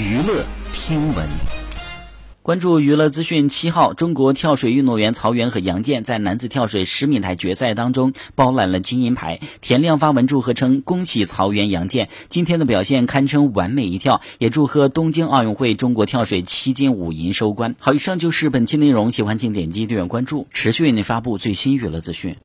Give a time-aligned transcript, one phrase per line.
[0.00, 1.28] 娱乐听闻
[2.40, 3.50] 关注娱乐资讯。
[3.50, 9.40] 七号，中国跳水运动员曹源和杨健在男子跳水十米台决赛当中包揽了金银牌。
[9.60, 17.76] 田亮发文祝贺称：恭喜曹源、杨健，今天的表现堪称完美一跳，也祝贺东京奥运会中国跳水七金五银收官。
[17.78, 22.38] 好，以上就是本期内容，喜欢请点击订阅关注，持续为您发布最新娱乐资讯。